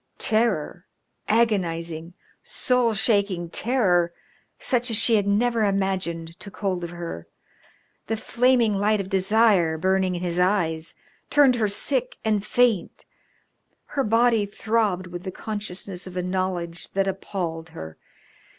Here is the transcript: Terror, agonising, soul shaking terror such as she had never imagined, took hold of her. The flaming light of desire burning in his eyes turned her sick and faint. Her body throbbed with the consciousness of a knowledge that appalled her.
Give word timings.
Terror, 0.17 0.87
agonising, 1.27 2.15
soul 2.41 2.95
shaking 2.95 3.51
terror 3.51 4.11
such 4.57 4.89
as 4.89 4.97
she 4.97 5.15
had 5.15 5.27
never 5.27 5.63
imagined, 5.63 6.39
took 6.39 6.57
hold 6.57 6.83
of 6.83 6.89
her. 6.89 7.27
The 8.07 8.17
flaming 8.17 8.73
light 8.79 8.99
of 8.99 9.11
desire 9.11 9.77
burning 9.77 10.15
in 10.15 10.23
his 10.23 10.39
eyes 10.39 10.95
turned 11.29 11.53
her 11.57 11.67
sick 11.67 12.17
and 12.25 12.43
faint. 12.43 13.05
Her 13.85 14.03
body 14.03 14.47
throbbed 14.47 15.05
with 15.05 15.21
the 15.21 15.29
consciousness 15.29 16.07
of 16.07 16.17
a 16.17 16.23
knowledge 16.23 16.89
that 16.93 17.07
appalled 17.07 17.69
her. 17.69 17.99